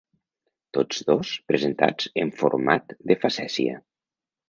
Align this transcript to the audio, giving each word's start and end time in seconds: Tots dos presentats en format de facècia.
Tots 0.77 1.03
dos 1.09 1.35
presentats 1.53 2.09
en 2.25 2.35
format 2.43 2.99
de 3.13 3.23
facècia. 3.27 3.81